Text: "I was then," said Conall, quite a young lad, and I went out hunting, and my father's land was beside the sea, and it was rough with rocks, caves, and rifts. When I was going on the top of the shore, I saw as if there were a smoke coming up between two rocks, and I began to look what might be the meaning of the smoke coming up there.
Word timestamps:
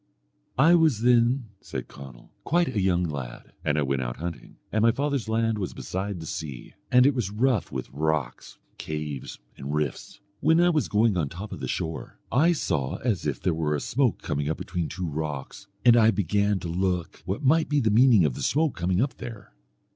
"I 0.57 0.73
was 0.73 1.01
then," 1.03 1.49
said 1.59 1.87
Conall, 1.87 2.31
quite 2.43 2.69
a 2.75 2.81
young 2.81 3.03
lad, 3.03 3.53
and 3.63 3.77
I 3.77 3.83
went 3.83 4.01
out 4.01 4.17
hunting, 4.17 4.55
and 4.71 4.81
my 4.81 4.89
father's 4.91 5.29
land 5.29 5.59
was 5.59 5.75
beside 5.75 6.19
the 6.19 6.25
sea, 6.25 6.73
and 6.91 7.05
it 7.05 7.13
was 7.13 7.29
rough 7.29 7.71
with 7.71 7.87
rocks, 7.91 8.57
caves, 8.79 9.37
and 9.55 9.75
rifts. 9.75 10.19
When 10.39 10.59
I 10.59 10.71
was 10.71 10.87
going 10.87 11.15
on 11.17 11.27
the 11.27 11.35
top 11.35 11.51
of 11.51 11.59
the 11.59 11.67
shore, 11.67 12.17
I 12.31 12.51
saw 12.51 12.95
as 13.03 13.27
if 13.27 13.39
there 13.39 13.53
were 13.53 13.75
a 13.75 13.79
smoke 13.79 14.23
coming 14.23 14.49
up 14.49 14.57
between 14.57 14.89
two 14.89 15.05
rocks, 15.07 15.67
and 15.85 15.95
I 15.95 16.09
began 16.09 16.57
to 16.61 16.67
look 16.67 17.21
what 17.27 17.43
might 17.43 17.69
be 17.69 17.79
the 17.79 17.91
meaning 17.91 18.25
of 18.25 18.33
the 18.33 18.41
smoke 18.41 18.75
coming 18.75 19.01
up 19.03 19.17
there. 19.17 19.53